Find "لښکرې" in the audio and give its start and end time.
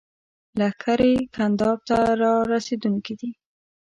0.59-1.13